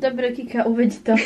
[0.00, 1.14] Dobre, Kika, uveď to.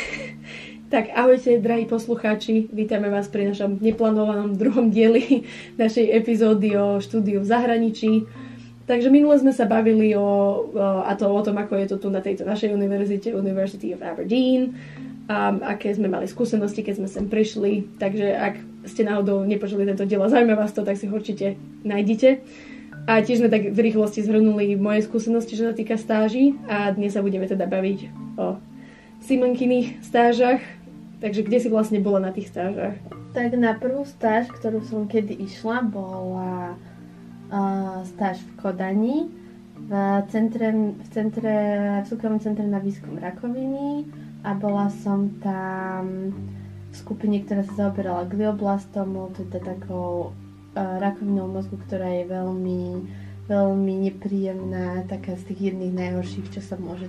[0.85, 5.41] Tak ahojte, drahí poslucháči, vítame vás pri našom neplánovanom druhom dieli
[5.81, 8.29] našej epizódy o štúdiu v zahraničí.
[8.85, 12.21] Takže minule sme sa bavili o, a to o tom, ako je to tu na
[12.21, 14.77] tejto našej univerzite, University of Aberdeen,
[15.25, 17.97] a aké sme mali skúsenosti, keď sme sem prišli.
[17.97, 18.55] Takže ak
[18.85, 22.45] ste náhodou nepočuli tento diel a zaujíma vás to, tak si ho určite nájdete.
[23.05, 27.13] A tiež sme tak v rýchlosti zhrnuli moje skúsenosti, čo sa týka stáží a dnes
[27.13, 27.99] sa budeme teda baviť
[28.41, 28.57] o
[29.21, 30.61] Simonkyných stážach.
[31.21, 32.97] Takže kde si vlastne bola na tých stážach?
[33.37, 36.73] Tak na prvú stáž, ktorú som kedy išla, bola
[37.53, 39.17] uh, stáž v Kodani
[39.75, 39.93] v
[40.33, 41.53] centre, v centre,
[42.01, 44.07] v súkromnom centre na výskum rakoviny
[44.41, 46.33] a bola som tam
[46.89, 50.31] v skupine, ktorá sa zaoberala glioblastomou, teda takou
[50.75, 52.81] rakovinou mozgu, ktorá je veľmi,
[53.47, 57.07] veľmi nepríjemná, taká z tých jedných najhorších, čo sa môže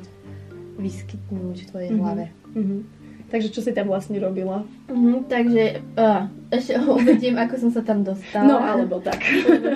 [0.78, 2.02] vyskytnúť v tvojej mm-hmm.
[2.06, 2.24] hlave.
[2.54, 2.80] Mm-hmm.
[3.26, 4.62] Takže čo si tam vlastne robila?
[4.86, 8.46] Uh-huh, takže uh, ešte uvediem, ako som sa tam dostala.
[8.46, 9.18] No, alebo tak.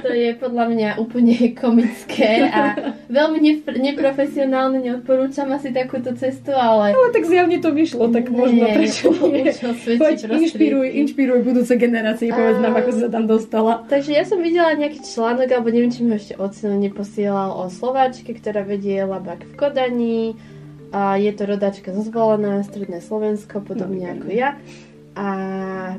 [0.07, 2.79] to je podľa mňa úplne komické a
[3.11, 6.95] veľmi nef- neprofesionálne, neodporúčam asi takúto cestu, ale...
[6.95, 9.51] Ale tak zjavne to vyšlo, tak nie, možno prečo nie.
[9.99, 13.83] Poď, inšpiruj, inšpiruj budúce generácie, povedz nám, ako si sa tam dostala.
[13.91, 17.67] Takže ja som videla nejaký článok, alebo neviem, či mi ho ešte ocino neposielal o
[17.67, 20.39] Slováčke, ktorá vedie labak v Kodani,
[20.91, 24.59] a je to rodačka zo Zvolená, Stredné Slovensko, podobne no, ako ja.
[25.15, 25.27] A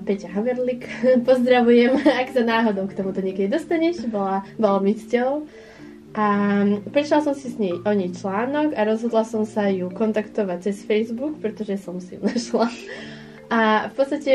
[0.03, 0.88] Peťa Haverlik,
[1.28, 5.48] pozdravujem, ak sa náhodou k tomuto niekedy dostaneš, bola, bola mi cťou.
[6.11, 6.28] A
[6.92, 10.83] prečala som si s nej o nej článok a rozhodla som sa ju kontaktovať cez
[10.83, 12.67] Facebook, pretože som si ju našla.
[13.48, 14.31] A v podstate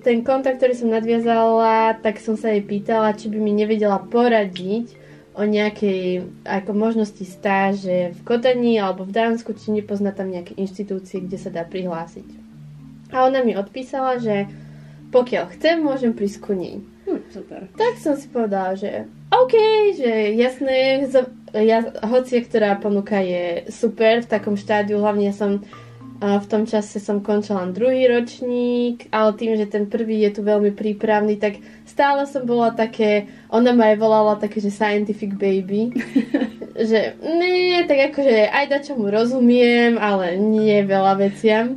[0.00, 4.99] ten kontakt, ktorý som nadviazala, tak som sa jej pýtala, či by mi nevedela poradiť,
[5.34, 11.22] o nejakej ako možnosti stáže v Kodani alebo v Dánsku, či nepozná tam nejaké inštitúcie,
[11.22, 12.26] kde sa dá prihlásiť.
[13.14, 14.50] A ona mi odpísala, že
[15.10, 16.82] pokiaľ chcem, môžem prísť ku nej.
[17.06, 17.66] Hm, super.
[17.74, 19.54] Tak som si povedala, že OK,
[19.98, 21.06] že jasné,
[21.54, 25.62] ja, hoci ktorá ponuka je super v takom štádiu, hlavne ja som
[26.20, 30.40] v tom čase som končila len druhý ročník, ale tým, že ten prvý je tu
[30.44, 31.56] veľmi prípravný, tak
[32.00, 35.92] stále som bola také, ona ma aj volala také, že scientific baby,
[36.88, 41.76] že nie, tak akože aj da čo mu rozumiem, ale nie veľa veciam.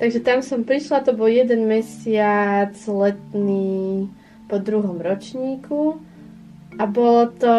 [0.00, 4.08] Takže tam som prišla, to bol jeden mesiac letný
[4.48, 6.00] po druhom ročníku
[6.80, 7.54] a bolo to,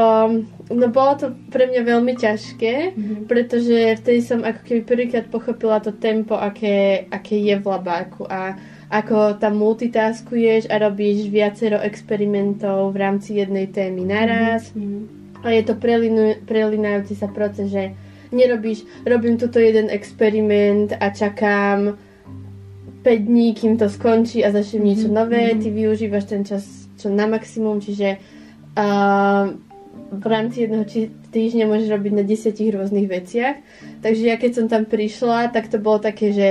[0.74, 3.22] no bolo to pre mňa veľmi ťažké, mm-hmm.
[3.30, 8.58] pretože vtedy som ako keby prvýkrát pochopila to tempo, aké, aké je v labáku a
[8.92, 14.76] ako tam multitaskuješ a robíš viacero experimentov v rámci jednej témy naraz.
[14.76, 15.42] Mm-hmm.
[15.42, 17.96] A je to prelinu, prelinajúci sa proces, že
[18.36, 21.96] nerobíš, robím tuto jeden experiment a čakám
[23.02, 26.64] 5 dní, kým to skončí a začnem niečo nové, ty využívaš ten čas
[27.02, 28.22] čo na maximum, čiže
[28.78, 28.88] a
[30.12, 30.86] v rámci jedného
[31.32, 33.58] týždňa môžeš robiť na desiatich rôznych veciach.
[34.04, 36.50] Takže ja keď som tam prišla, tak to bolo také, že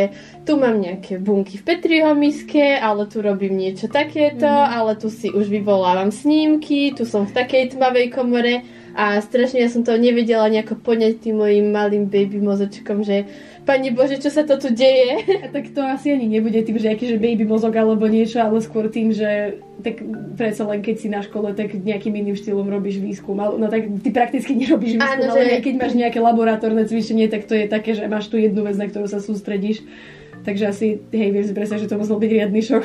[0.49, 4.69] tu mám nejaké bunky v Petriho miske, ale tu robím niečo takéto, mm.
[4.73, 8.65] ale tu si už vyvolávam snímky, tu som v takej tmavej komore
[8.95, 13.29] a strašne ja som to nevedela nejako poňať tým mojim malým baby mozočkom, že
[13.61, 15.21] Pani Bože, čo sa to tu deje?
[15.45, 18.59] A tak to asi ani nebude tým, že aký že baby mozog alebo niečo, ale
[18.65, 20.01] skôr tým, že tak
[20.35, 23.37] predsa len keď si na škole, tak nejakým iným štýlom robíš výskum.
[23.37, 25.65] No tak ty prakticky nerobíš výskum, Áno, ale že...
[25.65, 28.89] keď máš nejaké laboratórne cvičenie, tak to je také, že máš tu jednu vec, na
[28.89, 29.85] ktorú sa sústredíš.
[30.41, 32.85] Takže asi, hej, vieš si predstaviť, že to musel byť riadny šok.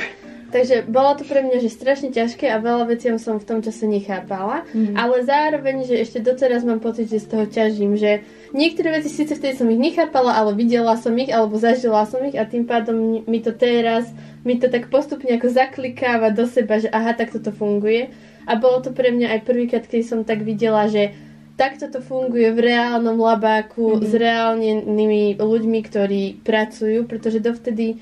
[0.53, 3.89] Takže bolo to pre mňa že strašne ťažké a veľa vecí som v tom čase
[3.89, 4.94] nechápala, mm.
[4.94, 8.22] ale zároveň, že ešte doteraz mám pocit, že z toho ťažím, že
[8.53, 12.38] niektoré veci síce vtedy som ich nechápala, ale videla som ich alebo zažila som ich
[12.38, 14.06] a tým pádom mi to teraz,
[14.45, 18.13] mi to tak postupne ako zaklikáva do seba, že aha, tak toto funguje.
[18.45, 21.17] A bolo to pre mňa aj prvýkrát, keď som tak videla, že
[21.57, 24.06] takto to funguje v reálnom labáku mm-hmm.
[24.06, 27.98] s reálnymi ľuďmi, ktorí pracujú, pretože dovtedy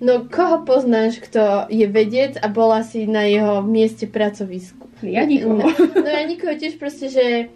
[0.00, 4.88] No koho poznáš, kto je vedec a bola si na jeho mieste pracovisku?
[5.04, 5.60] Ja nikoho.
[5.60, 7.52] No, no ja nikoho tiež proste, že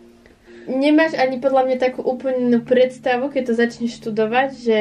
[0.69, 4.81] nemáš ani podľa mňa takú úplnú predstavu, keď to začneš študovať, že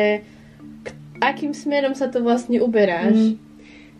[0.83, 3.15] k- akým smerom sa to vlastne uberáš.
[3.15, 3.35] Mm.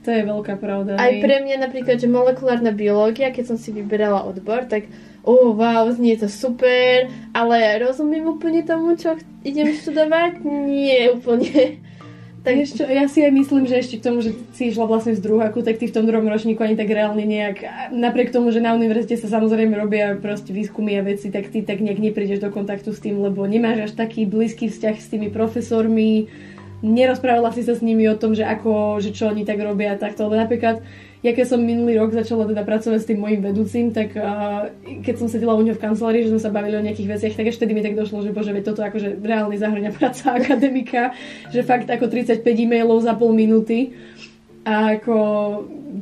[0.03, 0.99] To je veľká pravda.
[0.99, 4.91] Aj pre mňa napríklad, že molekulárna biológia, keď som si vyberala odbor, tak
[5.23, 9.15] oh, wow, znie to super, ale rozumiem úplne tomu, čo
[9.47, 10.43] idem študovať?
[10.43, 11.79] Nie úplne.
[12.43, 15.23] Tak ešte, ja si aj myslím, že ešte k tomu, že si išla vlastne z
[15.23, 17.63] druháku, tak ty v tom druhom ročníku ani tak reálne nejak,
[17.95, 21.79] napriek tomu, že na univerzite sa samozrejme robia proste výskumy a veci, tak ty tak
[21.79, 26.27] nejak neprídeš do kontaktu s tým, lebo nemáš až taký blízky vzťah s tými profesormi,
[26.83, 30.27] nerozprávala si sa s nimi o tom, že ako, že čo oni tak robia takto,
[30.27, 30.83] lebo napríklad
[31.23, 34.67] ja keď som minulý rok začala teda pracovať s tým mojim vedúcim, tak uh,
[35.07, 37.47] keď som sedela u neho v kancelárii, že sme sa bavili o nejakých veciach, tak
[37.47, 41.15] vtedy mi tak došlo, že bože, veď toto akože reálne zahrania práca akademika,
[41.55, 43.95] že fakt ako 35 e-mailov za pol minúty
[44.63, 45.15] a ako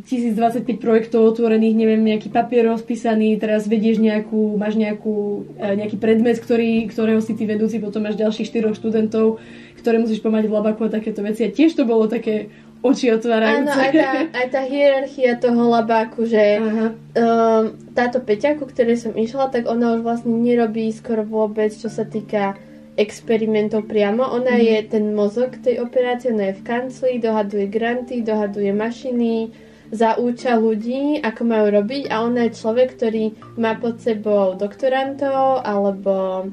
[0.05, 6.37] 1025 projektov otvorených, neviem, nejaký papier rozpísaný, teraz vedieš nejakú, máš nejakú, e, nejaký predmet,
[6.37, 9.41] ktorý, ktorého si ty vedúci, potom máš ďalších štyroch študentov,
[9.81, 11.41] ktoré musíš pomať v labaku a takéto veci.
[11.41, 13.69] A tiež to bolo také oči otvárajúce.
[13.69, 19.13] Áno, aj tá, aj tá hierarchia toho labáku, že um, táto Peťa, ku ktorej som
[19.13, 22.57] išla, tak ona už vlastne nerobí skoro vôbec, čo sa týka
[22.97, 24.25] experimentov priamo.
[24.25, 24.63] Ona mm.
[24.65, 29.53] je ten mozog tej operácie, ona je v kancli, dohaduje granty, dohaduje mašiny,
[29.93, 36.47] zaúča ľudí, ako majú robiť a ona je človek, ktorý má pod sebou doktorantov alebo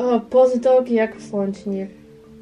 [0.00, 1.97] oh, postdoc, ako v Slončine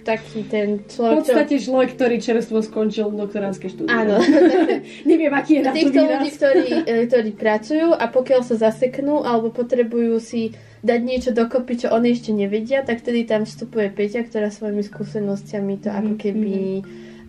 [0.07, 1.13] taký ten človek...
[1.13, 1.65] V podstate čo...
[1.67, 3.91] človek, ktorý čerstvo skončil doktoránske štúdie.
[3.91, 4.23] Áno.
[5.11, 9.51] Neviem, aký je na Týchto ľudí, ktorí, e, ktorí pracujú a pokiaľ sa zaseknú alebo
[9.51, 10.55] potrebujú si
[10.87, 15.83] dať niečo dokopy, čo oni ešte nevedia, tak vtedy tam vstupuje Peťa, ktorá svojimi skúsenostiami
[15.83, 16.57] to ako mhm, keby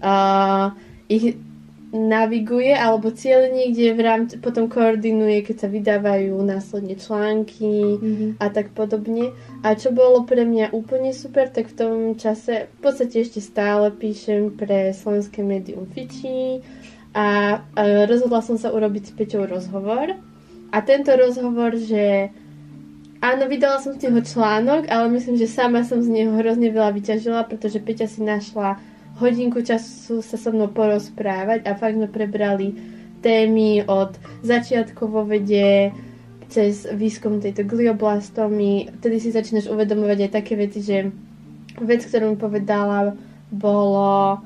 [0.06, 0.78] uh,
[1.10, 1.40] ich
[1.88, 8.30] naviguje alebo cieľ niekde v rámci, potom koordinuje, keď sa vydávajú následne články mm-hmm.
[8.44, 9.32] a tak podobne.
[9.64, 13.96] A čo bolo pre mňa úplne super, tak v tom čase v podstate ešte stále
[13.96, 16.60] píšem pre slovenské médium Fiči
[17.16, 20.12] a, a rozhodla som sa urobiť s Peťou rozhovor.
[20.76, 22.36] A tento rozhovor, že
[23.24, 26.92] áno, vydala som z neho článok, ale myslím, že sama som z neho hrozne veľa
[26.92, 28.76] vyťažila, pretože Peťa si našla
[29.18, 32.78] hodinku času sa so mnou porozprávať a fakt sme prebrali
[33.22, 34.14] témy od
[34.46, 35.92] začiatku vo vede
[36.48, 38.94] cez výskum tejto glioblastomy.
[39.02, 41.12] Vtedy si začínaš uvedomovať aj také veci, že
[41.82, 43.18] vec, ktorú mi povedala,
[43.52, 44.42] bolo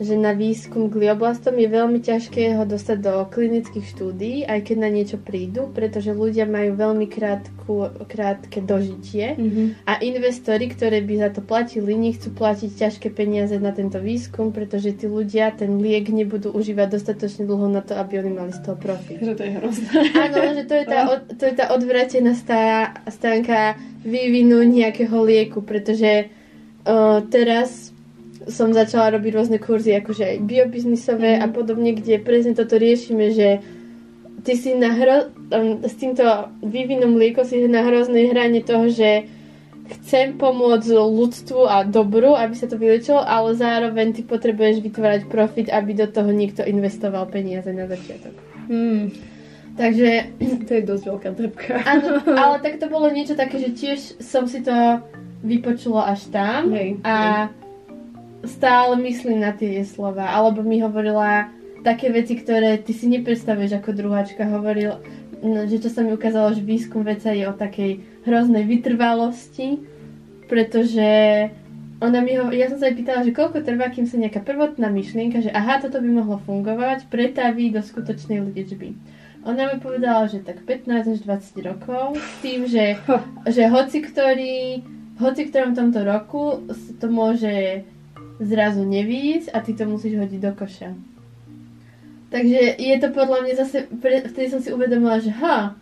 [0.00, 4.88] že na výskum glioblastom je veľmi ťažké ho dostať do klinických štúdií, aj keď na
[4.88, 9.84] niečo prídu, pretože ľudia majú veľmi krátku, krátke dožitie mm-hmm.
[9.84, 14.96] a investori, ktoré by za to platili, nechcú platiť ťažké peniaze na tento výskum, pretože
[14.96, 18.80] tí ľudia ten liek nebudú užívať dostatočne dlho na to, aby oni mali z toho
[18.80, 19.20] profit.
[19.20, 19.90] Že to je hrozné.
[20.16, 21.00] Áno, že to je tá,
[21.36, 22.32] to je tá odvratená
[23.04, 26.32] stránka vývinu nejakého lieku, pretože
[26.88, 27.89] uh, teraz
[28.50, 31.42] som začala robiť rôzne kurzy, akože aj biobiznisové mm.
[31.42, 33.64] a podobne, kde presne toto riešime, že
[34.42, 36.24] ty si na hro, um, s týmto
[36.64, 39.28] vývinom liekov si na hroznej hrane toho, že
[39.90, 45.66] chcem pomôcť ľudstvu a dobru, aby sa to vylečilo, ale zároveň ty potrebuješ vytvárať profit,
[45.66, 48.34] aby do toho niekto investoval peniaze na začiatok.
[48.70, 49.10] Hmm.
[49.74, 50.10] Takže...
[50.70, 51.74] To je dosť veľká trpka.
[51.82, 55.02] Áno, ale tak to bolo niečo také, že tiež som si to
[55.42, 57.59] vypočula až tam hej, a hej
[58.44, 60.30] stále myslím na tie slova.
[60.32, 64.48] Alebo mi hovorila také veci, ktoré ty si nepredstavuješ ako druháčka.
[64.48, 65.00] Hovoril,
[65.40, 69.80] no, že čo sa mi ukázalo, že výskum veca je o takej hroznej vytrvalosti,
[70.48, 71.08] pretože
[72.00, 74.88] ona mi ho, ja som sa jej pýtala, že koľko trvá, kým sa nejaká prvotná
[74.88, 78.96] myšlienka, že aha, toto by mohlo fungovať, pretaví do skutočnej liečby.
[79.44, 82.96] Ona mi povedala, že tak 15 až 20 rokov, s tým, že,
[83.56, 84.84] že hoci ktorý,
[85.20, 86.64] hoci ktorom tomto roku
[87.00, 87.84] to môže
[88.40, 90.90] zrazu nevísť a ty to musíš hodiť do koša.
[92.30, 95.74] Takže je to podľa mňa zase, pre, vtedy som si uvedomila, že ha,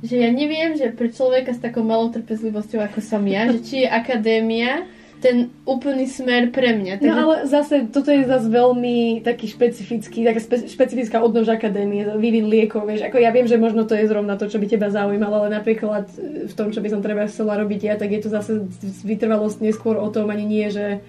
[0.00, 3.74] že ja neviem, že pre človeka s takou malou trpezlivosťou ako som ja, že či
[3.84, 7.00] je akadémia ten úplný smer pre mňa.
[7.00, 7.08] No, Takže...
[7.08, 12.46] No ale zase, toto je zase veľmi taký špecifický, taká spe, špecifická odnož akadémie, vývin
[12.52, 15.48] liekov, vieš, ako ja viem, že možno to je zrovna to, čo by teba zaujímalo,
[15.48, 16.12] ale napríklad
[16.46, 18.68] v tom, čo by som treba chcela robiť ja, tak je to zase
[19.08, 21.00] vytrvalosť neskôr o tom ani nie, že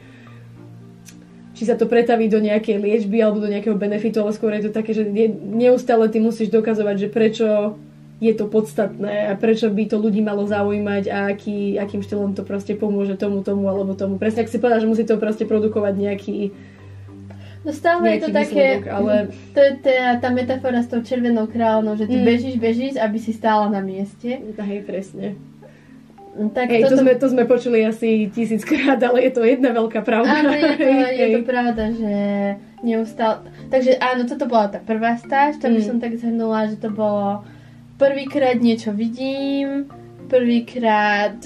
[1.58, 4.72] či sa to pretaví do nejakej liečby alebo do nejakého benefitu, ale skôr je to
[4.72, 5.10] také, že
[5.42, 7.48] neustále ty musíš dokazovať, že prečo
[8.18, 12.42] je to podstatné a prečo by to ľudí malo zaujímať a aký, akým štýlom to
[12.42, 14.18] proste pomôže tomu, tomu alebo tomu.
[14.18, 16.38] Presne ak si povedal, že musí to proste produkovať nejaký
[17.66, 19.28] No stále je to také, ale...
[19.56, 22.24] to je tá, tá metafora s tou červenou kráľnou, že ty mm.
[22.24, 24.40] bežíš, bežíš, aby si stála na mieste.
[24.40, 25.36] Hej, presne.
[26.38, 26.94] Tak Hej, toto...
[26.94, 30.46] to, sme, to sme počuli asi tisíckrát, ale je to jedna veľká pravda.
[30.46, 30.90] Áno, je to,
[31.22, 32.14] je to pravda, že
[32.86, 33.50] neustále...
[33.74, 35.88] Takže áno, toto bola tá prvá stáž, to by mm.
[35.90, 37.42] som tak zhrnula, že to bolo
[37.98, 39.90] prvýkrát niečo vidím,
[40.30, 41.42] prvýkrát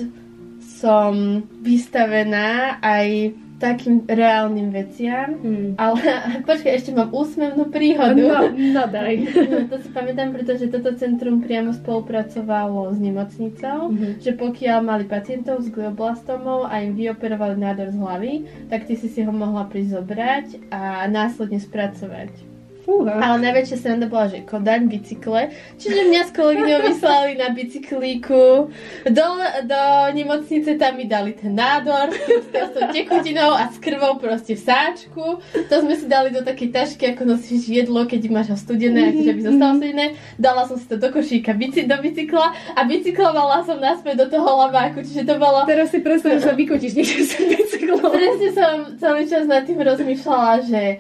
[0.60, 3.32] som vystavená aj
[3.62, 5.38] takým reálnym veciam.
[5.38, 5.78] Hmm.
[5.78, 6.02] Ale
[6.50, 8.18] počkaj, ešte mám úsmevnú príhodu.
[8.18, 9.14] No, no daj.
[9.72, 14.20] to si pamätám, pretože toto centrum priamo spolupracovalo s nemocnicou, Mhm.
[14.20, 18.34] že pokiaľ mali pacientov s glioblastomou a im vyoperovali nádor z hlavy,
[18.68, 22.51] tak ty si si ho mohla prísť zobrať a následne spracovať.
[22.92, 23.24] Fúha.
[23.24, 28.68] Ale najväčšia sranda bola, že Kodaň bicykle, čiže mňa s kolegyňou vyslali na bicyklíku
[29.08, 29.28] do,
[29.64, 29.82] do
[30.12, 35.40] nemocnice, tam mi dali ten nádor s tou tekutinou a s krvou proste v sáčku.
[35.40, 39.32] To sme si dali do takej tašky, ako nosíš jedlo, keď máš ho studené, akože
[39.40, 40.06] by zostalo studené.
[40.36, 44.68] Dala som si to do košíka bici, do bicykla a bicyklovala som naspäť do toho
[44.68, 45.64] labáku, čiže to bolo...
[45.64, 48.12] Teraz si predstav, že sa vykotíš niekde s bicyklom.
[48.12, 51.00] Presne som celý čas nad tým rozmýšľala, že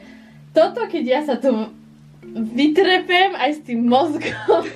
[0.55, 1.81] toto, keď ja sa tu
[2.30, 4.70] vytrepem aj s tým mozgom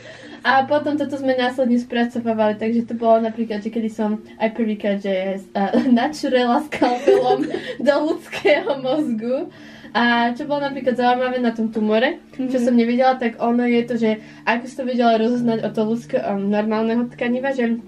[0.45, 5.01] a potom toto sme následne spracovávali, takže to bolo napríklad, že kedy som aj prvýkrát,
[5.01, 7.49] že uh, načurela skalpelom
[7.81, 9.49] do ľudského mozgu.
[9.95, 13.95] A čo bolo napríklad zaujímavé na tom tumore, čo som nevedela, tak ono je to,
[13.95, 17.79] že ako som to vedela rozoznať od toho ľudského um, normálneho tkaniva, že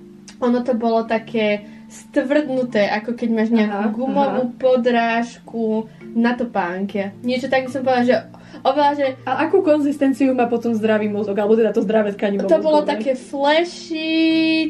[0.42, 7.14] ono to bolo také stvrdnuté, ako keď máš nejakú Aha, gumovú podrážku na topánke.
[7.22, 8.16] Niečo tak by som povedala, že
[8.62, 12.60] oveľa, že A akú konzistenciu má potom zdravý mozog, alebo teda to zdravé tkanivo to
[12.60, 12.92] bolo mozgové?
[12.94, 14.16] také flashy,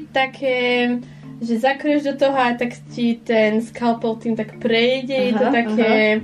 [0.09, 0.57] také,
[1.39, 5.53] že zakreš do toho a tak ti ten scalpel tým tak prejde, je to Aha,
[5.53, 6.21] také,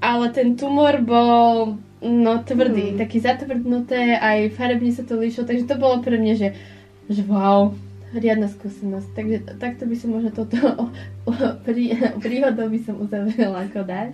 [0.00, 2.98] ale ten tumor bol no tvrdý, Hmm.
[2.98, 6.48] taký zatvrdnuté, aj farebne sa to líšilo, takže to bolo pre mňa, že,
[7.06, 7.76] že wow,
[8.10, 9.08] riadna skúsenosť.
[9.12, 10.56] Takže takto by som možno toto
[11.68, 14.12] prí, príhodou by som uzavrela ako dať.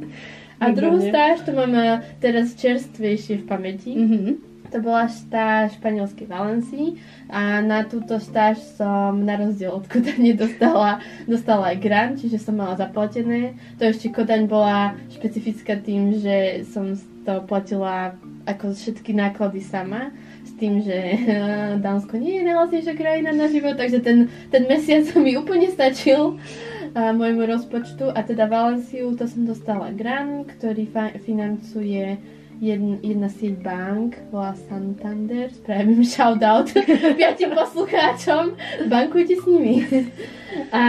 [0.60, 3.92] A druhú stáž, to mám eh, teraz čerstvejšie v pamäti.
[3.92, 4.56] Mhm.
[4.75, 6.88] To bola stáž v španielskej Valencii
[7.30, 12.58] a na túto stáž som na rozdiel od Kodane dostala, dostala aj grant, čiže som
[12.58, 13.54] mala zaplatené.
[13.78, 20.14] To ešte Kodaň bola špecifická tým, že som to platila ako všetky náklady sama
[20.46, 25.06] s tým, že eh, Dánsko nie je najlacnejšia krajina na život, takže ten, ten mesiac
[25.25, 26.42] mi úplne stačil
[26.97, 32.17] môjmu rozpočtu a teda Valenciu to som dostala grant, ktorý fa- financuje
[32.57, 36.73] jedna, jedna sieť bank, volá Santander, spravím shoutout
[37.21, 39.85] piatim poslucháčom, bankujte s nimi.
[40.71, 40.83] A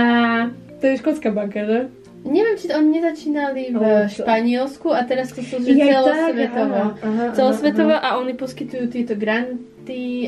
[0.78, 1.80] To je škótska banka, že?
[2.24, 6.76] neviem, či to oni nezačínali v Španielsku a teraz to sú že celosvetovo.
[6.76, 8.04] aha, aha, Celosvetovo aha.
[8.06, 9.64] a oni poskytujú tieto granty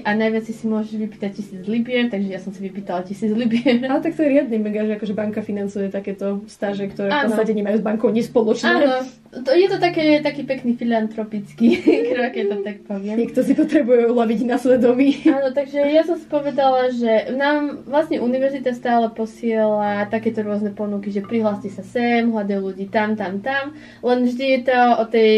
[0.05, 3.83] a najviac si môžeš vypýtať tisíc libier, takže ja som si vypýtala tisíc libier.
[3.91, 7.27] Ale tak to je riadny mega, že akože banka financuje takéto stáže, ktoré v Áno.
[7.33, 8.69] podstate nemajú s bankou nič spoločné.
[8.69, 11.67] Áno, to, je to také, taký pekný filantropický
[12.13, 13.15] krok, keď to tak poviem.
[13.19, 15.21] Niekto si potrebuje uľaviť na svedomí.
[15.37, 21.11] Áno, takže ja som si povedala, že nám vlastne univerzita stále posiela takéto rôzne ponuky,
[21.11, 25.33] že prihláste sa sem, hľadajú ľudí tam, tam, tam, len vždy je to o tej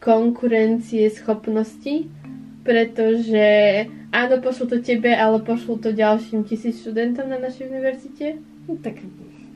[0.00, 2.08] konkurencie schopnosti,
[2.60, 3.44] pretože
[4.10, 8.36] áno, pošlu to tebe, ale pošlu to ďalším tisíc študentom na našej univerzite.
[8.64, 9.00] No, tak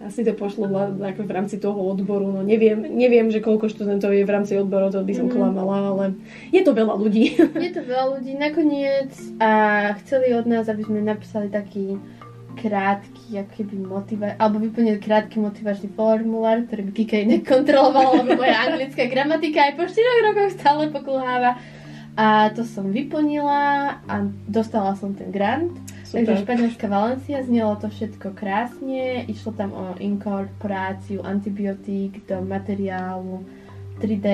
[0.00, 0.68] asi to pošlo
[0.98, 2.28] ako v rámci toho odboru.
[2.28, 5.32] No neviem, neviem, že koľko študentov je v rámci odborov, to by som Mhm.
[5.32, 6.04] klamala, ale
[6.50, 7.24] je to veľa ľudí.
[7.64, 9.08] Je to veľa ľudí nakoniec
[9.38, 9.50] a
[10.00, 11.96] chceli od nás, aby sme napísali taký
[12.54, 18.38] krátky, ako keby motiva- alebo vyplnili krátky motivačný formulár, ktorý by Kika inak kontrolovala, lebo
[18.38, 19.90] moja anglická gramatika aj po 4
[20.22, 21.58] rokoch stále pokulháva.
[22.14, 24.14] A to som vyplnila a
[24.46, 25.74] dostala som ten grant.
[26.14, 33.42] Takže španielská Valencia, znelo to všetko krásne, išlo tam o inkorporáciu antibiotík do materiálu
[33.98, 34.28] 3D,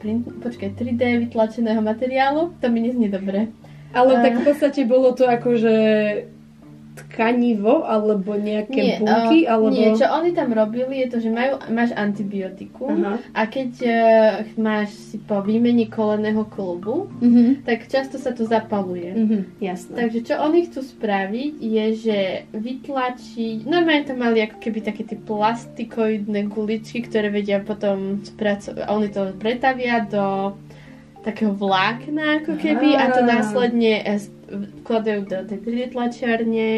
[0.00, 3.52] print, počkaj, 3D vytlačeného materiálu, to mi neznie dobre.
[3.92, 5.74] Ale tak A- v podstate bolo to akože
[6.92, 9.72] tkanivo, alebo nejaké bunky, eh, alebo...
[9.72, 13.16] nie, čo oni tam robili je to, že majú, máš antibiotikum Aha.
[13.32, 13.94] a keď uh,
[14.60, 17.64] máš si po výmene koleného klubu, Mhm.
[17.64, 19.08] tak často sa to zapaluje.
[19.08, 19.94] Mhm, jasné.
[19.96, 22.18] Takže čo oni chcú spraviť je, že
[22.52, 29.08] vytlačiť, normálne to mali ako keby také tie plastikoidné guličky, ktoré vedia potom spracovať, oni
[29.08, 30.56] to pretavia do
[31.22, 33.28] takého vlákna ako keby a to Á.
[33.30, 34.02] následne
[34.52, 36.68] vkladajú do tej 3D tlačiarne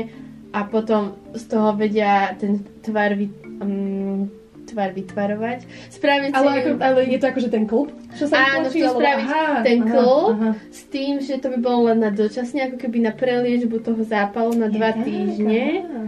[0.51, 1.03] a potom
[1.33, 3.27] z toho vedia ten tvar, vy,
[3.59, 4.31] um,
[4.65, 5.67] tvar vytvarovať.
[5.91, 8.97] Spraviť Ale, si ako, ale je to akože ten klub, čo sa Áno, chcú alebo-
[8.97, 10.27] spraviť aha, ten aha, klub.
[10.33, 10.51] aha.
[10.71, 14.55] s tým, že to by bolo len na dočasne, ako keby na preliežbu toho zápalu
[14.55, 15.63] na dva Je tak, týždne.
[15.83, 16.03] aha.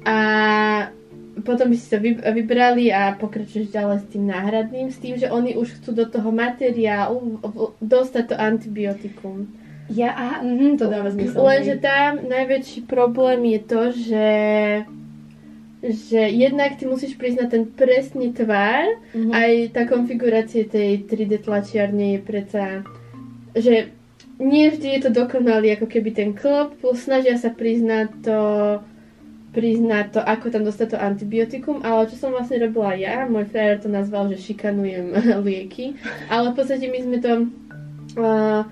[0.00, 0.16] A
[1.40, 5.26] potom by si to vy- vybrali a pokračuješ ďalej s tým náhradným, s tým, že
[5.26, 7.40] oni už chcú do toho materiálu
[7.80, 9.48] dostať to antibiotikum.
[9.90, 11.42] Ja, aha, mhm, to dáva zmysel.
[11.42, 14.26] Lenže tam najväčší problém je to, že
[15.80, 18.84] že jednak ty musíš na ten presný tvár,
[19.16, 19.32] Mhm.
[19.32, 22.84] aj tá konfigurácia tej 3D tlačiarne je predsa,
[23.56, 23.88] že
[24.36, 28.40] nie vždy je to dokonalý ako keby ten klop, plus snažia sa priznať to,
[29.56, 33.80] priznať to, ako tam dostať to antibiotikum, ale čo som vlastne robila ja, môj frajer
[33.80, 35.16] to nazval, že šikanujem
[35.48, 35.96] lieky,
[36.28, 37.32] ale v podstate my sme to
[38.20, 38.62] uh,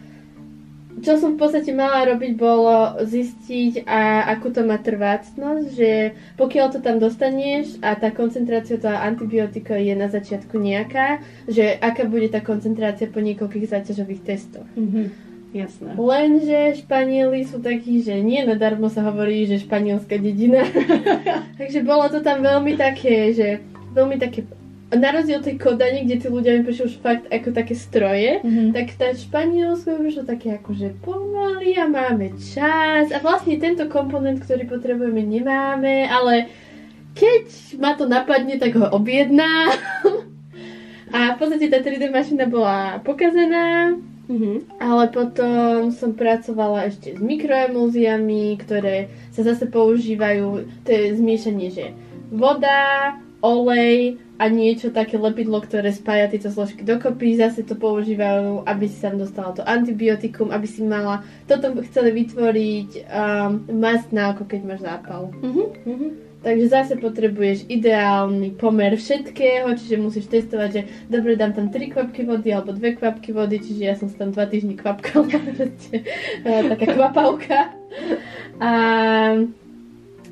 [1.02, 6.67] čo som v podstate mala robiť bolo zistiť, a akú to má trvácnosť, že pokiaľ
[6.75, 12.28] to tam dostaneš a tá koncentrácia toho antibiotika je na začiatku nejaká, že aká bude
[12.31, 14.69] tá koncentrácia po niekoľkých záťažových testoch.
[14.75, 15.31] Mhm.
[15.49, 15.97] Jasné.
[15.97, 20.61] Lenže Španieli sú takí, že nie nadarmo sa hovorí, že španielská dedina.
[21.61, 23.64] Takže bolo to tam veľmi také, že
[23.97, 24.45] veľmi také
[24.88, 28.73] na rozdiel tej Kodane, kde tí ľudia mi prišli už fakt ako také stroje, Mhm.
[28.73, 34.64] tak tá Španielsko prišlo také akože pomaly a máme čas a vlastne tento komponent, ktorý
[34.64, 36.49] potrebujeme, nemáme, ale
[37.12, 37.45] keď
[37.76, 39.75] ma to napadne, tak ho objednám.
[41.09, 43.97] A v podstate tá 3D mašina bola pokazená,
[44.28, 44.76] Mhm.
[44.76, 50.47] ale potom som pracovala ešte s mikroemulziami, ktoré sa zase používajú,
[50.85, 51.97] to je zmiešanie, že
[52.28, 57.35] voda, olej a niečo také lepidlo, ktoré spája tieto zložky dokopy.
[57.35, 61.26] Zase to používajú, aby si tam dostala to antibiotikum, aby si mala...
[61.50, 65.35] Toto chceli vytvoriť um, mast na oko, keď máš zápal.
[65.42, 65.64] Mhm.
[65.87, 66.09] Mhm.
[66.38, 72.23] Takže zase potrebuješ ideálny pomer všetkého, čiže musíš testovať, že dobre, dám tam 3 kvapky
[72.23, 76.87] vody alebo 2 kvapky vody, čiže ja som sa tam 2 týždne kvapkala, eh, taká
[76.95, 77.75] kvapavka.
[78.62, 78.71] A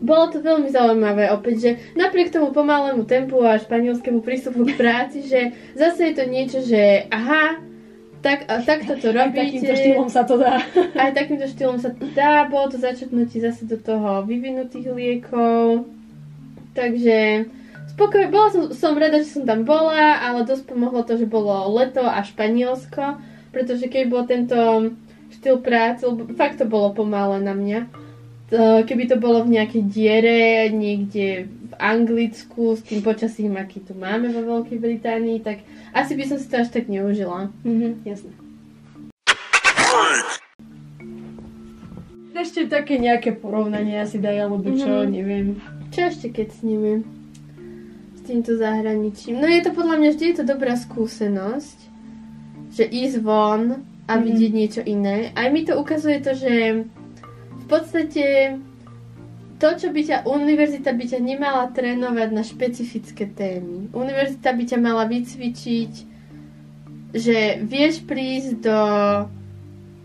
[0.01, 5.25] bolo to veľmi zaujímavé opäť, že napriek tomu pomalému tempu a španielskému prístupu k práci,
[5.25, 7.61] že zase je to niečo, že aha,
[8.21, 9.79] tak, a takto to Aj takýmto robíte.
[9.79, 10.59] štýlom sa to dá.
[11.03, 15.87] Aj takýmto štýlom sa dá, bolo to začetnutie zase do toho vyvinutých liekov.
[16.75, 17.47] Takže
[17.95, 21.71] spokoj, bola som, som rada, že som tam bola, ale dosť pomohlo to, že bolo
[21.73, 23.23] leto a Španielsko,
[23.55, 24.59] pretože keď bol tento
[25.33, 26.05] štýl práce,
[26.37, 28.06] fakt to bolo pomalé na mňa, to,
[28.51, 34.31] keby to bolo v nejakej diere, niekde v Anglicku, s tým počasím, aký tu máme
[34.31, 37.51] vo Veľkej Británii, tak asi by som si to až tak neužila.
[37.67, 38.07] Mhm.
[38.07, 38.31] Jasné.
[42.37, 45.09] Ešte také nejaké porovnanie asi daj, alebo čo, Mhm.
[45.11, 45.47] neviem.
[45.91, 46.93] Čo ešte keď s nimi?
[48.15, 49.41] S týmto zahraničím.
[49.41, 51.79] No je to podľa mňa vždy je to dobrá skúsenosť,
[52.77, 54.23] že ísť von a Mhm.
[54.23, 55.33] vidieť niečo iné.
[55.35, 56.85] Aj mi to ukazuje to, že
[57.67, 58.55] v podstate
[59.59, 63.91] to, čo by ťa, univerzita by ťa nemala trénovať na špecifické témy.
[63.91, 65.93] Univerzita by ťa mala vycvičiť,
[67.11, 68.81] že vieš prísť do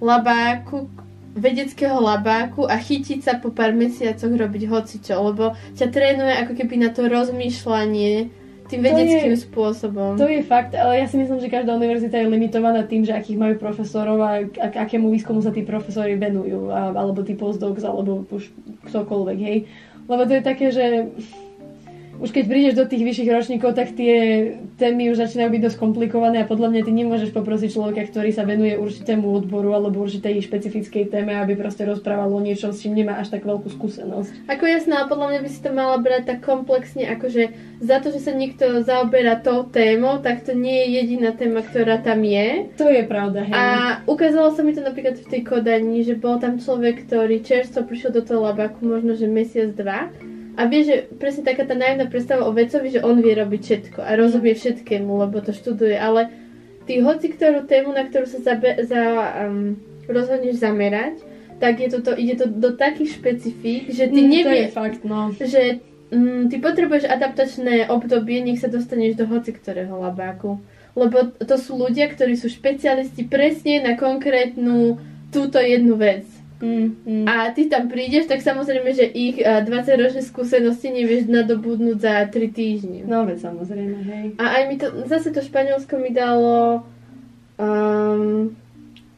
[0.01, 0.89] labáku,
[1.37, 6.75] vedeckého labáku a chytiť sa po pár mesiacoch robiť hocičo, lebo ťa trénuje ako keby
[6.81, 8.40] na to rozmýšľanie
[8.71, 10.15] tým To vedeckým je- spôsobom.
[10.15, 13.35] To je fakt, ale ja si myslím, že každá univerzita je limitovaná tým, že akých
[13.35, 18.23] majú profesorov a k- akému výskumu sa tí profesori venujú, a, alebo tí postdocs, alebo
[18.25, 18.47] už
[18.85, 19.57] ktokoľvek, hej.
[20.03, 21.11] Lebo to je také, že
[22.21, 24.13] už keď prídeš do tých vyšších ročníkov, tak tie
[24.77, 28.45] témy už začínajú byť dosť komplikované a podľa mňa ty nemôžeš poprosiť človeka, ktorý sa
[28.45, 33.17] venuje určitému odboru alebo určitej špecifickej téme, aby proste rozprával o niečom, s čím nemá
[33.17, 34.45] až tak veľkú skúsenosť.
[34.53, 37.43] Ako jasná, podľa mňa by si to mala brať tak komplexne, akože
[37.81, 41.97] za to, že sa niekto zaoberá tou témou, tak to nie je jediná téma, ktorá
[41.97, 42.69] tam je.
[42.77, 43.57] To je pravda, hej.
[43.57, 43.65] A
[44.05, 48.13] ukázalo sa mi to napríklad v tej Kodani, že bol tam človek, ktorý čerstvo prišiel
[48.13, 50.13] do toho labaku, možno že mesiac, dva.
[50.61, 53.99] A vie, že presne taká tá naivná predstava o vecovi, že on vie robiť všetko
[54.05, 56.29] a rozumie všetkému, lebo to študuje, ale
[56.85, 59.01] ty hoci ktorú tému, na ktorú sa zabe- za,
[59.41, 59.73] um,
[60.05, 61.17] rozhodneš zamerať,
[61.57, 65.33] tak je to, to, ide to do takých špecifík, že ty Mm, nevieš, fakt, no.
[65.33, 65.81] že
[66.13, 70.61] mm, ty potrebuješ adaptačné obdobie, nech sa dostaneš do hoci ktorého labáku.
[70.93, 74.99] Lebo to sú ľudia, ktorí sú špecialisti presne na konkrétnu
[75.31, 76.27] túto jednu vec.
[76.61, 77.25] Mm, mm.
[77.25, 82.37] A ty tam prídeš, tak samozrejme, že ich eh, 20-ročné skúsenosti nevieš nadobudnúť za 3
[82.53, 82.99] týždne.
[83.09, 84.25] No veď samozrejme, hej.
[84.37, 86.85] A aj mi to, zase to Španielsko mi dalo
[87.57, 88.53] um,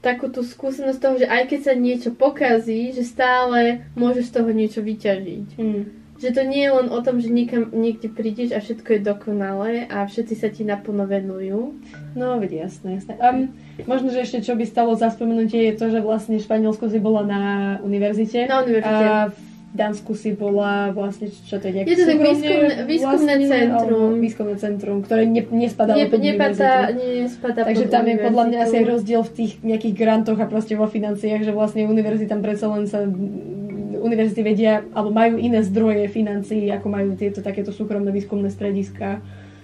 [0.03, 4.49] takú tú skúsenosť toho, že aj keď sa niečo pokazí, že stále môžeš z toho
[4.51, 5.47] niečo vyťažiť.
[5.59, 6.02] Mm.
[6.23, 9.71] Že to nie je len o tom, že niekam, niekde prídeš a všetko je dokonalé
[9.91, 11.75] a všetci sa ti naplno venujú.
[12.15, 13.19] No veď jasné, jasné.
[13.19, 13.51] Um,
[13.83, 17.27] možno, že ešte čo by stalo za spomenutie je to, že vlastne Španielsko si bola
[17.27, 17.41] na
[17.83, 18.47] univerzite.
[18.47, 18.87] Na univerzite.
[18.87, 23.33] A v Dánsku si bola vlastne, čo to je nejaké Je to tak výskumné- výskumné
[23.35, 24.09] vlastnené, centrum.
[24.21, 28.57] Výskumné centrum, ktoré ne, nespadá Nie, opäť nepadá, nespadá Takže pod tam je podľa mňa
[28.63, 32.69] asi aj rozdiel v tých nejakých grantoch a proste vo financiách, že vlastne univerzitám predsa
[32.69, 33.01] len sa
[34.03, 39.23] univerzity vedia, alebo majú iné zdroje financií, ako majú tieto takéto súkromné výskumné strediska.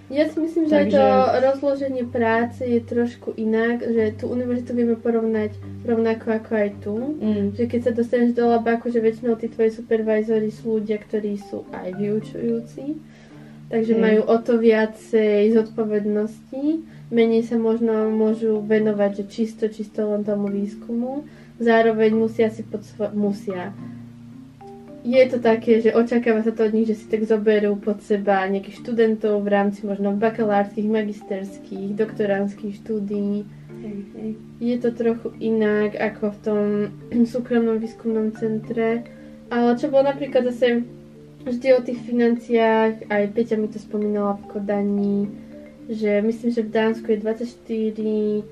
[0.10, 0.98] Ja si myslím, že Takže...
[0.98, 1.06] to
[1.38, 5.54] rozloženie práce je trošku inak, že tú univerzitu vieme porovnať
[5.86, 6.96] rovnako ako aj tu.
[7.22, 7.46] Mm.
[7.54, 11.62] Že keď sa dostaneš do labaku, že väčšinou tí tvoji supervizory sú ľudia, ktorí sú
[11.70, 12.98] aj vyučujúci.
[13.70, 14.02] Takže mm.
[14.02, 16.66] majú o to viacej zodpovedností.
[17.14, 21.30] Menej sa možno môžu venovať že čisto, čisto len tomu výskumu.
[21.62, 23.78] Zároveň musia si pod svo- musia
[25.04, 28.44] je to také, že očakáva sa to od nich, že si tak zoberú pod seba
[28.52, 33.48] nejakých študentov v rámci možno bakalárskych, magisterských, doktoránskych štúdií.
[34.60, 36.62] Je to trochu inak ako v tom
[37.32, 39.08] súkromnom výskumnom centre.
[39.50, 40.84] Ale čo bolo napríklad zase
[41.48, 45.20] vždy o tých financiách, aj Peťa mi to spomínala v Kodani,
[45.88, 48.44] že myslím, že v Dánsku je 24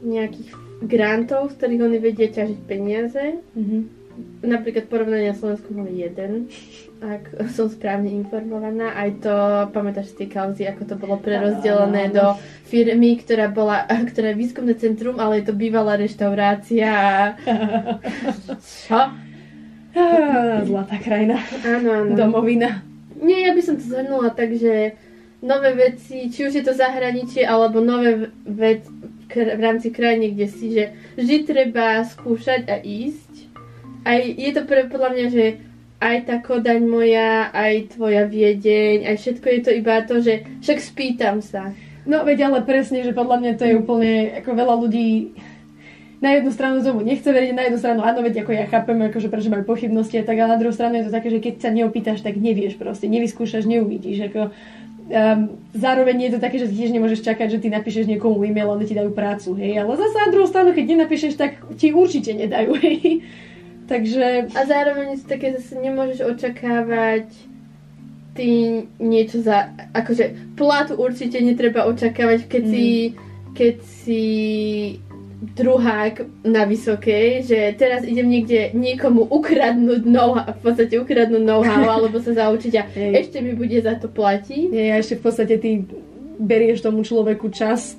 [0.00, 0.50] nejakých
[0.88, 3.44] grantov, z ktorých oni vedia ťažiť peniaze.
[3.52, 3.99] Mm-hmm
[4.40, 6.48] napríklad porovnania Slovensku mali jeden,
[7.00, 8.92] ak som správne informovaná.
[8.96, 9.34] Aj to,
[9.72, 12.36] pamätáš z tej kauzy, ako to bolo prerozdelené do
[12.68, 16.92] firmy, ktorá bola, ktorá je výskumné centrum, ale je to bývalá reštaurácia.
[18.60, 19.00] Čo?
[20.64, 21.42] Zlatá krajina.
[21.66, 22.12] Áno, áno.
[22.14, 22.84] Domovina.
[23.20, 24.96] Nie, ja by som to zhrnula tak, že
[25.44, 28.88] nové veci, či už je to zahraničie, alebo nové veci
[29.30, 33.29] v rámci krajiny, kde si, že vždy treba skúšať a ísť
[34.04, 35.44] aj je to pre, podľa mňa, že
[36.00, 40.78] aj tá kodaň moja, aj tvoja viedeň, aj všetko je to iba to, že však
[40.80, 41.76] spýtam sa.
[42.08, 45.36] No veď ale presne, že podľa mňa to je úplne, ako veľa ľudí
[46.20, 49.32] na jednu stranu tomu nechce veriť, na jednu stranu áno, veď ako ja chápem, akože
[49.32, 51.70] prečo majú pochybnosti a tak, ale na druhú stranu je to také, že keď sa
[51.72, 54.28] neopýtaš, tak nevieš proste, nevyskúšaš, neuvidíš.
[54.28, 55.40] Ako, um,
[55.72, 58.84] zároveň je to také, že tiež nemôžeš čakať, že ty napíšeš niekomu e-mail a oni
[58.84, 62.76] ti dajú prácu, hej, ale zase na druhú stranu, keď nenapíšeš, tak ti určite nedajú,
[62.80, 63.24] hej.
[63.90, 64.54] Takže...
[64.54, 67.26] A zároveň si také zase nemôžeš očakávať
[68.38, 68.48] ty
[69.02, 69.74] niečo za...
[69.90, 72.70] Akože platu určite netreba očakávať, keď mm.
[72.70, 72.86] si
[73.50, 74.24] keď si
[75.40, 82.20] druhák na vysokej, že teraz idem niekde niekomu ukradnúť know-how, v podstate ukradnúť know-how, alebo
[82.20, 82.82] sa zaučiť a
[83.16, 84.68] ešte mi bude za to platiť.
[84.68, 85.80] Nie, a ešte v podstate ty
[86.40, 87.96] berieš tomu človeku čas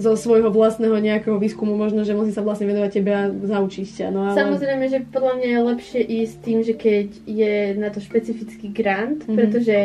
[0.00, 4.06] zo svojho vlastného nejakého výskumu možno, že musí sa vlastne venovať tebe a zaučiť ťa.
[4.08, 4.36] No, ale...
[4.36, 9.24] Samozrejme, že podľa mňa je lepšie ísť tým, že keď je na to špecifický grant,
[9.24, 9.36] mm-hmm.
[9.36, 9.76] pretože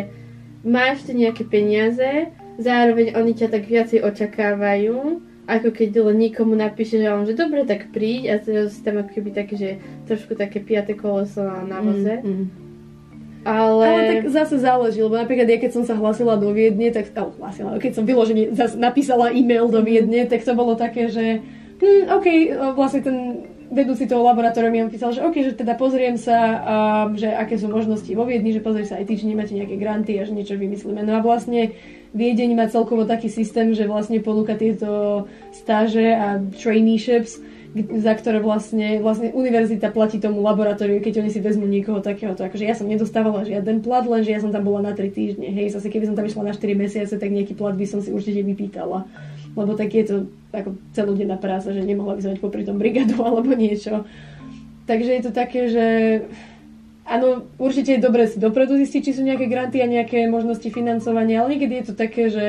[0.64, 7.00] máš tu nejaké peniaze, zároveň oni ťa tak viacej očakávajú, ako keď len nikomu napíše,
[7.00, 9.70] že on, že dobre, tak príď a teraz si tam ako keby také, že
[10.08, 12.20] trošku také piaté koleso na voze.
[12.20, 12.67] Mm-hmm.
[13.46, 13.86] Ale...
[13.86, 17.34] ale tak zase záleží, lebo napríklad ja keď som sa hlasila do Viedne, tak oh,
[17.38, 21.42] hlasila, keď som vyložene napísala e-mail do Viedne, tak to bolo také, že
[21.80, 22.28] hm, OK,
[22.76, 23.18] vlastne ten
[23.68, 27.68] vedúci toho laboratória mi písal, že OK, že teda pozriem sa, um, že aké sú
[27.68, 30.56] možnosti vo Viedni, že pozri sa aj ty, či nemáte nejaké granty a že niečo
[30.56, 31.04] vymyslíme.
[31.04, 31.76] No a vlastne
[32.16, 37.40] Viedeň má celkovo taký systém, že vlastne ponúka tieto stáže a traineeships,
[37.78, 42.48] za ktoré vlastne, vlastne univerzita platí tomu laboratóriu, keď oni si vezmú niekoho takéhoto.
[42.48, 45.52] Akože ja som nedostávala žiaden plat, lenže ja som tam bola na 3 týždne.
[45.52, 48.10] Hej, zase keby som tam išla na 4 mesiace, tak nejaký plat by som si
[48.10, 49.06] určite vypýtala.
[49.54, 50.16] Lebo tak je to
[50.56, 54.08] ako celodenná práca, že nemohla by som mať popri tom brigadu alebo niečo.
[54.88, 55.86] Takže je to také, že
[57.08, 61.42] áno, určite je dobre si dopredu zistiť, či sú nejaké granty a nejaké možnosti financovania,
[61.42, 62.46] ale niekedy je to také, že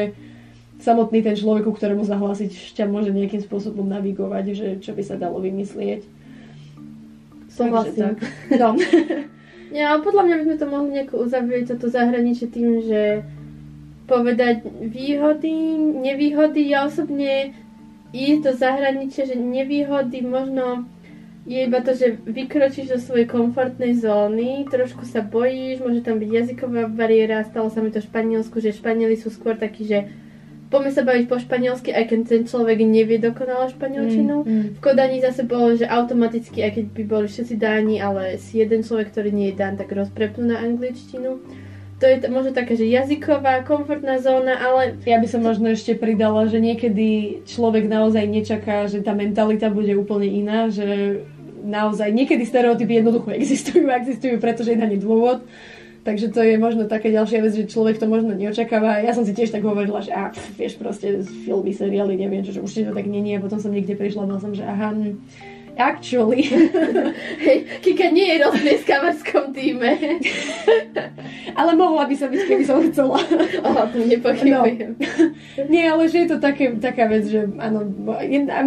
[0.83, 5.19] samotný ten človek, ku ktorému zahlásiť, ťa môže nejakým spôsobom navigovať, že čo by sa
[5.19, 6.07] dalo vymyslieť.
[7.51, 8.19] Súhlasím.
[8.55, 8.79] No.
[9.75, 13.21] Nie, ale podľa mňa by sme to mohli nejako uzavrieť toto zahraničie tým, že
[14.09, 16.73] povedať výhody, nevýhody.
[16.73, 17.53] Ja osobne
[18.17, 20.89] ísť do zahraničia, že nevýhody možno
[21.49, 26.29] je iba to, že vykročíš do svojej komfortnej zóny, trošku sa bojíš, môže tam byť
[26.29, 30.13] jazyková bariéra, stalo sa mi to v Španielsku, že Španieli sú skôr takí, že
[30.69, 34.45] poďme sa baviť po španielsky, aj keď ten človek nevie dokonale španielčinu.
[34.45, 34.65] Mm, mm.
[34.77, 38.85] V Kodani zase bolo, že automaticky, aj keď by boli všetci dáni, ale si jeden
[38.85, 41.41] človek, ktorý nie je dán, tak rozprepnú na angličtinu.
[41.99, 44.95] To je t- možno také, že jazyková, komfortná zóna, ale...
[45.03, 49.97] Ja by som možno ešte pridala, že niekedy človek naozaj nečaká, že tá mentalita bude
[49.99, 51.25] úplne iná, že
[51.65, 55.43] naozaj niekedy stereotypy jednoducho existujú, existujú, pretože je na ne dôvod
[56.09, 59.05] Takže to je možno také ďalšia vec, že človek to možno neočakáva.
[59.05, 62.65] Ja som si tiež tak hovorila, že ah, vieš, proste filmy, seriály, neviem, čo, že
[62.65, 63.37] určite to tak není.
[63.37, 65.21] A potom som niekde prišla a som, že aha, hm,
[65.79, 66.43] actually.
[67.39, 69.95] Hej, Kika nie je rozplieskavárskom týme.
[71.59, 73.23] Ale mohla by som byť, keby som chcela.
[73.63, 74.99] O, to nepochybujem.
[75.71, 77.83] Nie, ale že je to také, taká vec, že áno,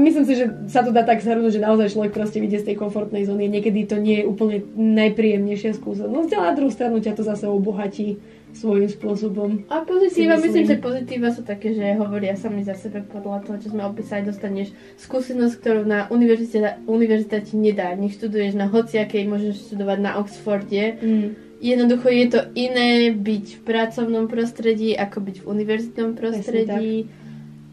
[0.03, 2.75] myslím si, že sa to dá tak zhrnúť, že naozaj človek proste vidie z tej
[2.75, 3.47] komfortnej zóny.
[3.47, 8.19] Niekedy to nie je úplne najpríjemnejšia skúsenosť, ale na druhú stranu ťa to zase obohatí
[8.53, 9.49] svojím spôsobom.
[9.71, 10.69] A pozitíva, myslím, myslím.
[10.69, 14.75] že pozitíva sú také, že hovoria sami za sebe podľa toho, čo sme opísali, dostaneš
[14.99, 17.93] skúsenosť, ktorú na univerzite, univerzita ti nedá.
[17.95, 20.83] Nech študuješ na hociakej, môžeš študovať na Oxforde.
[20.99, 21.27] Mm.
[21.61, 27.05] Jednoducho je to iné byť v pracovnom prostredí, ako byť v univerzitnom prostredí.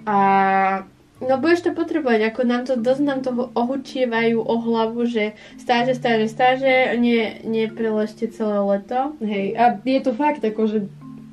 [0.04, 0.18] A
[1.22, 5.98] no budeš to potrebovať, ako nám to, dosť nám toho ohučievajú o hlavu, že stáže,
[5.98, 9.18] stáže, stáže, nie, nepreležte celé leto.
[9.22, 10.78] Hej, a je to fakt, ako, že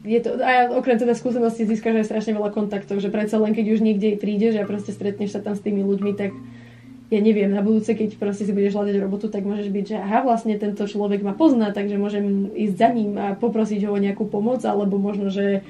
[0.05, 3.65] je to, a okrem teda skúsenosti získaš aj strašne veľa kontaktov, že predsa len keď
[3.73, 6.31] už niekde prídeš a proste stretneš sa tam s tými ľuďmi, tak
[7.13, 10.25] ja neviem, na budúce, keď proste si budeš hľadať robotu, tak môžeš byť, že aha,
[10.25, 14.25] vlastne tento človek ma pozná, takže môžem ísť za ním a poprosiť ho o nejakú
[14.25, 15.61] pomoc, alebo možno, že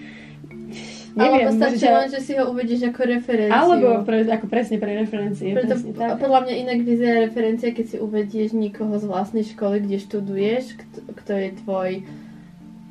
[1.16, 3.56] neviem, Alebo stačí len, že si ho uvedeš ako referenciu.
[3.56, 5.56] alebo pre, ako presne pre referencie.
[5.56, 6.20] Preto presne tak.
[6.20, 10.98] podľa mňa inak vyzerá referencia, keď si uvedieš nikoho z vlastnej školy, kde študuješ, kto,
[11.16, 11.92] kto je tvoj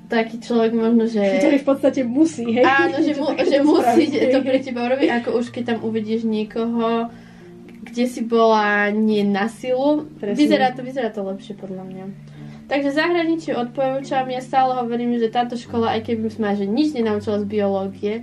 [0.08, 1.20] taký človek možno, že...
[1.20, 2.64] Ktorý v podstate musí, hej?
[2.64, 6.22] Áno, že, mu, že musí spraviť, to pre teba urobiť, ako už keď tam uvedieš
[6.28, 7.08] niekoho,
[7.84, 10.08] kde si bola nie na silu.
[10.16, 10.38] Presne.
[10.38, 12.04] Vyzerá to, vyzerá to lepšie podľa mňa.
[12.64, 17.44] Takže zahraničie odporúčam, ja stále hovorím, že táto škola, aj keby ma že nič nenaučila
[17.44, 18.14] z biológie,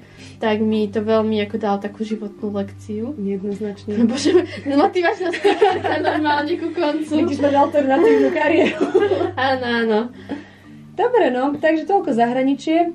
[0.42, 3.14] tak mi to veľmi ako dala takú životnú lekciu.
[3.22, 4.02] Jednoznačne.
[4.10, 4.34] Bože,
[4.66, 7.22] motivačná speakerka normálne ku koncu.
[7.22, 8.86] Vidíš mať alternatívnu kariéru.
[9.38, 10.00] Áno, áno.
[10.98, 12.94] Dobre, no, takže toľko zahraničie.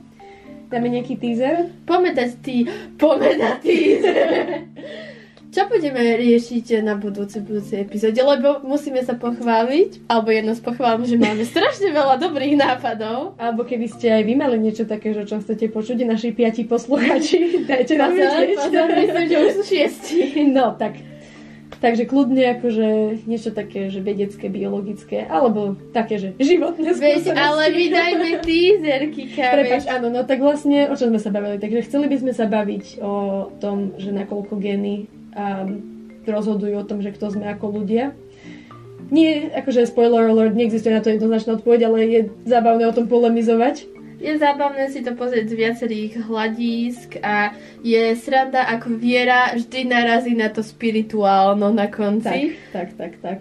[0.66, 1.70] Dáme nejaký teaser.
[1.86, 2.66] Poďme dať tý,
[2.98, 4.66] poďme teaser.
[5.56, 8.20] Čo budeme riešiť na budúcej, budúcej epizóde?
[8.20, 13.40] Lebo musíme sa pochváliť, alebo jedno z pochválom, že máme strašne veľa dobrých nápadov.
[13.40, 17.56] Alebo keby ste aj vy mali niečo také, že čo chcete počuť, naši piati posluchači,
[17.72, 20.20] dajte nám Pozor, myslím, že už sú šiesti.
[20.56, 21.00] No, tak.
[21.80, 22.88] Takže kľudne akože
[23.24, 27.32] niečo také, že vedecké, biologické, alebo také, že životné Veď, skúsenosti.
[27.32, 29.48] ale my dajme teaser, Kika.
[29.56, 29.92] Prepač, veď.
[30.00, 31.60] áno, no tak vlastne, o čom sme sa bavili?
[31.60, 33.12] Takže chceli by sme sa baviť o
[33.56, 35.15] tom, že nakoľko gény
[36.26, 38.16] rozhodujú o tom, že kto sme ako ľudia.
[39.06, 43.86] Nie, akože spoiler alert, neexistuje na to jednoznačná odpoveď, ale je zábavné o tom polemizovať.
[44.16, 47.52] Je zábavné si to pozrieť z viacerých hľadísk a
[47.84, 52.56] je sranda, ako viera vždy narazí na to spirituálno na konci.
[52.72, 53.38] Tak, tak, tak, tak.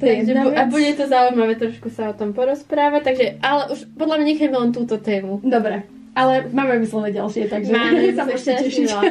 [0.00, 3.62] To je Takže bu- a bude to zaujímavé trošku sa o tom porozprávať, takže, ale
[3.72, 5.40] už podľa mňa nechajme len túto tému.
[5.44, 5.84] Dobre,
[6.16, 7.70] ale máme vymyslené ďalšie, takže
[8.16, 8.86] sa to môžete tešiť.
[8.88, 9.02] veľa.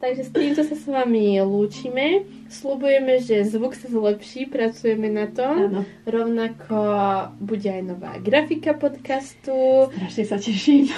[0.00, 2.24] Takže s týmto sa s vami lúčime.
[2.50, 5.70] Slubujeme, že zvuk sa zlepší, pracujeme na tom.
[5.70, 6.80] Áno, Rovnako
[7.38, 10.88] bude aj nová grafika podcastu strašne sa teším.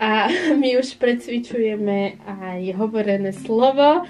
[0.00, 0.26] a
[0.56, 4.08] my už precvičujeme aj hovorené slovo.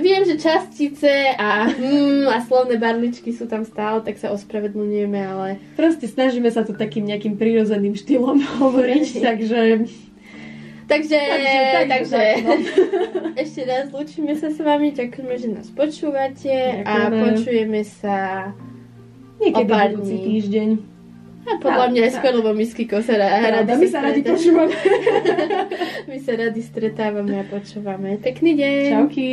[0.00, 5.48] Viem, že častice a mm, a slovné barličky sú tam stále, tak sa ospravedlňujeme, ale
[5.76, 9.60] Proste snažíme sa to takým nejakým prirodzeným štýlom hovoriť, takže...
[10.92, 12.60] Takže, Takže, takže, takže, tak,
[13.42, 17.20] ešte raz lúčime sa s vami, ďakujeme, že nás počúvate a Ďakujeme.
[17.24, 18.16] počujeme sa
[19.40, 20.18] Niekedy O pár dní.
[20.22, 20.68] týždeň.
[21.42, 24.74] a podľa Tak, mňa aj skôr, lebo my s sa Rada, my sa radi počúvame.
[26.12, 28.20] my sa radi stretávame a počúvame.
[28.22, 28.84] Pekný deň.
[28.94, 29.32] Čauky.